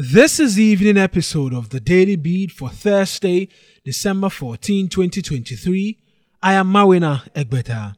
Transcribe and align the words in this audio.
This 0.00 0.38
is 0.38 0.54
the 0.54 0.62
evening 0.62 0.96
episode 0.96 1.52
of 1.52 1.70
the 1.70 1.80
Daily 1.80 2.14
Beat 2.14 2.52
for 2.52 2.68
Thursday, 2.68 3.48
December 3.84 4.28
14, 4.28 4.88
2023. 4.88 5.98
I 6.40 6.52
am 6.52 6.72
Mawina 6.72 7.28
Egbeta. 7.32 7.96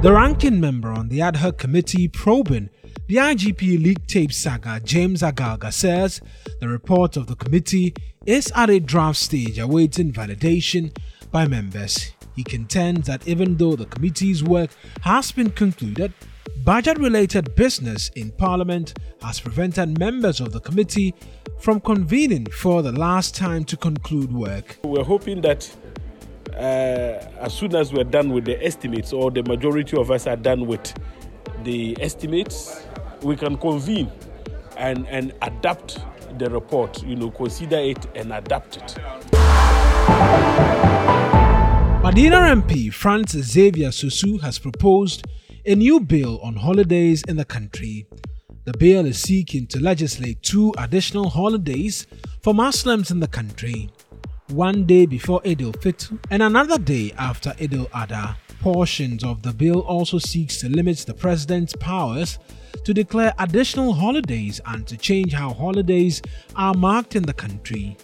The 0.00 0.10
ranking 0.10 0.58
member 0.58 0.90
on 0.90 1.10
the 1.10 1.20
ad 1.20 1.36
hoc 1.36 1.58
committee 1.58 2.08
probing 2.08 2.70
the 3.08 3.16
IGP 3.16 3.60
leak 3.84 4.06
tape 4.06 4.32
saga, 4.32 4.80
James 4.82 5.20
Agalga, 5.20 5.70
says 5.70 6.22
the 6.58 6.68
report 6.68 7.18
of 7.18 7.26
the 7.26 7.36
committee 7.36 7.92
is 8.24 8.50
at 8.56 8.70
a 8.70 8.80
draft 8.80 9.18
stage 9.18 9.58
awaiting 9.58 10.14
validation 10.14 10.96
by 11.30 11.46
members. 11.46 12.12
He 12.34 12.42
contends 12.42 13.06
that 13.06 13.28
even 13.28 13.58
though 13.58 13.76
the 13.76 13.84
committee's 13.84 14.42
work 14.42 14.70
has 15.02 15.30
been 15.30 15.50
concluded, 15.50 16.14
Budget 16.64 16.98
related 16.98 17.54
business 17.54 18.10
in 18.10 18.30
Parliament 18.32 18.94
has 19.22 19.40
prevented 19.40 19.98
members 19.98 20.40
of 20.40 20.52
the 20.52 20.60
committee 20.60 21.14
from 21.58 21.80
convening 21.80 22.46
for 22.46 22.82
the 22.82 22.92
last 22.92 23.34
time 23.34 23.64
to 23.64 23.76
conclude 23.76 24.32
work. 24.32 24.78
We're 24.84 25.04
hoping 25.04 25.40
that 25.42 25.70
uh, 26.54 26.58
as 27.40 27.54
soon 27.54 27.74
as 27.74 27.92
we're 27.92 28.04
done 28.04 28.32
with 28.32 28.44
the 28.44 28.62
estimates, 28.64 29.12
or 29.12 29.30
the 29.30 29.42
majority 29.44 29.96
of 29.96 30.10
us 30.10 30.26
are 30.26 30.36
done 30.36 30.66
with 30.66 30.92
the 31.64 31.96
estimates, 32.00 32.86
we 33.22 33.36
can 33.36 33.56
convene 33.56 34.10
and, 34.76 35.06
and 35.08 35.32
adapt 35.42 35.98
the 36.38 36.50
report, 36.50 37.02
you 37.02 37.16
know, 37.16 37.30
consider 37.30 37.78
it 37.78 38.06
and 38.14 38.32
adapt 38.32 38.76
it. 38.76 38.96
Madina 42.02 42.62
MP 42.62 42.92
Francis 42.92 43.46
Xavier 43.52 43.88
Sosu 43.88 44.40
has 44.40 44.58
proposed 44.58 45.26
a 45.68 45.74
new 45.74 46.00
bill 46.00 46.40
on 46.42 46.56
holidays 46.56 47.22
in 47.28 47.36
the 47.36 47.44
country. 47.44 48.06
The 48.64 48.72
bill 48.78 49.04
is 49.04 49.20
seeking 49.20 49.66
to 49.66 49.78
legislate 49.78 50.42
two 50.42 50.74
additional 50.78 51.28
holidays 51.28 52.06
for 52.42 52.54
Muslims 52.54 53.10
in 53.10 53.20
the 53.20 53.28
country, 53.28 53.90
one 54.48 54.86
day 54.86 55.04
before 55.04 55.42
Eid 55.44 55.60
al-Fitr 55.60 56.18
and 56.30 56.42
another 56.42 56.78
day 56.78 57.12
after 57.18 57.50
Eid 57.60 57.74
al-Adha. 57.74 58.36
Portions 58.60 59.22
of 59.22 59.42
the 59.42 59.52
bill 59.52 59.80
also 59.80 60.18
seeks 60.18 60.56
to 60.62 60.70
limit 60.70 60.96
the 61.00 61.12
president's 61.12 61.74
powers 61.76 62.38
to 62.84 62.94
declare 62.94 63.34
additional 63.38 63.92
holidays 63.92 64.62
and 64.64 64.86
to 64.86 64.96
change 64.96 65.34
how 65.34 65.52
holidays 65.52 66.22
are 66.56 66.72
marked 66.72 67.14
in 67.14 67.24
the 67.24 67.34
country. 67.34 67.98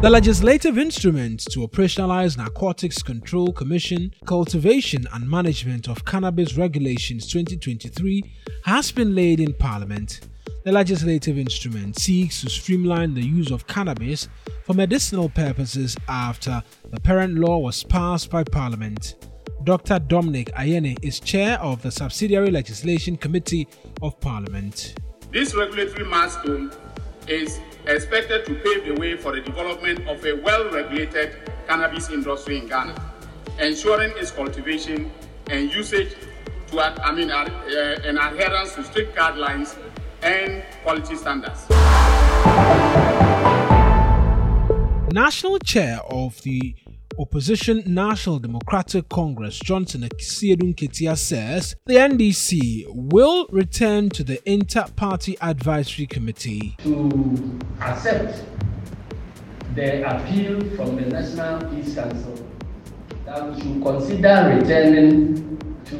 The 0.00 0.08
legislative 0.08 0.78
instrument 0.78 1.40
to 1.50 1.60
operationalize 1.60 2.38
Narcotics 2.38 3.02
Control 3.02 3.52
Commission 3.52 4.14
Cultivation 4.24 5.06
and 5.12 5.28
Management 5.28 5.90
of 5.90 6.06
Cannabis 6.06 6.56
Regulations 6.56 7.26
2023 7.26 8.22
has 8.64 8.90
been 8.90 9.14
laid 9.14 9.40
in 9.40 9.52
Parliament. 9.52 10.20
The 10.64 10.72
legislative 10.72 11.36
instrument 11.36 11.98
seeks 11.98 12.40
to 12.40 12.48
streamline 12.48 13.12
the 13.12 13.22
use 13.22 13.50
of 13.50 13.66
cannabis 13.66 14.26
for 14.64 14.72
medicinal 14.72 15.28
purposes 15.28 15.98
after 16.08 16.62
the 16.90 17.00
parent 17.00 17.34
law 17.34 17.58
was 17.58 17.84
passed 17.84 18.30
by 18.30 18.42
Parliament. 18.42 19.16
Dr. 19.64 19.98
Dominic 19.98 20.50
Ayine 20.54 20.96
is 21.02 21.20
chair 21.20 21.60
of 21.60 21.82
the 21.82 21.90
Subsidiary 21.90 22.50
Legislation 22.50 23.18
Committee 23.18 23.68
of 24.00 24.18
Parliament. 24.20 24.94
This 25.30 25.54
regulatory 25.54 26.06
milestone 26.06 26.72
is 27.30 27.60
expected 27.86 28.44
to 28.44 28.54
pave 28.56 28.84
the 28.84 28.94
way 29.00 29.16
for 29.16 29.32
the 29.32 29.40
development 29.40 30.06
of 30.08 30.24
a 30.26 30.32
well-regulated 30.34 31.36
cannabis 31.66 32.10
industry 32.10 32.58
in 32.58 32.66
Ghana, 32.66 32.94
ensuring 33.60 34.12
its 34.16 34.30
cultivation 34.30 35.10
and 35.48 35.72
usage 35.72 36.14
to, 36.70 36.80
I 37.04 37.12
mean, 37.12 37.30
uh, 37.30 37.46
an 38.04 38.18
adherence 38.18 38.74
to 38.74 38.84
strict 38.84 39.16
guidelines 39.16 39.76
and 40.22 40.64
quality 40.82 41.16
standards. 41.16 41.66
National 45.12 45.58
Chair 45.58 46.00
of 46.08 46.40
the 46.42 46.74
Opposition 47.20 47.82
National 47.84 48.38
Democratic 48.38 49.10
Congress 49.10 49.58
Johnson 49.58 50.08
Asiedu 50.08 50.72
Nketia 50.72 51.18
says 51.18 51.76
the 51.84 51.96
NDC 51.96 52.86
will 52.88 53.46
return 53.50 54.08
to 54.08 54.24
the 54.24 54.40
Inter-Party 54.50 55.36
Advisory 55.42 56.06
Committee 56.06 56.76
to 56.78 57.58
accept 57.82 58.42
the 59.74 60.00
appeal 60.08 60.60
from 60.74 60.96
the 60.96 61.02
National 61.02 61.60
Peace 61.68 61.94
Council 61.94 62.48
that 63.26 63.46
we 63.46 63.60
should 63.60 63.82
consider 63.82 64.56
returning 64.58 65.58
to 65.84 65.96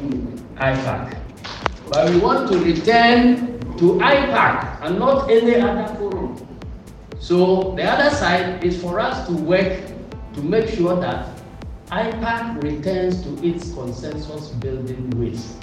IPAC. 0.55 1.19
But 1.91 2.09
we 2.09 2.17
want 2.17 2.51
to 2.51 2.57
return 2.57 3.59
to 3.77 3.99
IPAC 3.99 4.87
and 4.87 4.97
not 4.97 5.29
any 5.29 5.61
other 5.61 5.93
forum. 5.93 6.47
So 7.19 7.75
the 7.75 7.83
other 7.83 8.09
side 8.09 8.63
is 8.63 8.81
for 8.81 8.99
us 8.99 9.27
to 9.27 9.33
work 9.33 9.90
to 10.33 10.41
make 10.41 10.69
sure 10.69 10.99
that 10.99 11.27
IPAC 11.87 12.63
returns 12.63 13.21
to 13.23 13.45
its 13.45 13.73
consensus 13.73 14.49
building 14.49 15.09
ways. 15.11 15.55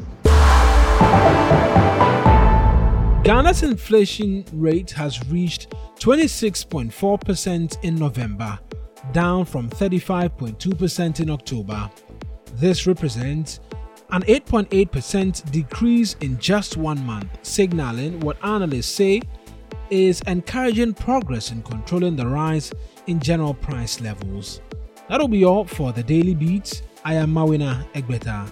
Ghana's 3.25 3.63
inflation 3.63 4.45
rate 4.53 4.91
has 4.91 5.27
reached 5.29 5.71
26.4% 5.99 7.85
in 7.85 7.95
November, 7.97 8.59
down 9.13 9.45
from 9.45 9.69
35.2% 9.71 11.21
in 11.21 11.31
October. 11.31 11.91
This 12.55 12.87
represents 12.87 13.61
an 14.11 14.23
8.8% 14.23 15.51
decrease 15.51 16.15
in 16.21 16.39
just 16.39 16.77
one 16.77 17.05
month, 17.05 17.29
signaling 17.43 18.21
what 18.21 18.43
analysts 18.43 18.87
say 18.89 19.21
is 19.91 20.21
encouraging 20.27 20.95
progress 20.95 21.51
in 21.51 21.63
controlling 21.63 22.17
the 22.17 22.27
rise 22.27 22.73
in 23.07 23.21
general 23.21 23.55
price 23.55 24.01
levels. 24.01 24.61
That'll 25.09 25.29
be 25.29 25.45
all 25.45 25.65
for 25.65 25.93
the 25.93 26.03
Daily 26.03 26.35
Beats. 26.35 26.83
I 27.05 27.15
am 27.15 27.33
Mawina 27.33 27.91
Egbeta. 27.93 28.47